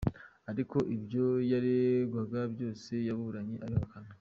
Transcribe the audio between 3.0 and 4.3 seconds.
yaburanye abihakana.